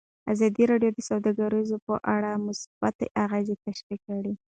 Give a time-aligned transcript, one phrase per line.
[0.31, 4.33] ازادي راډیو د سوداګري په اړه مثبت اغېزې تشریح کړي.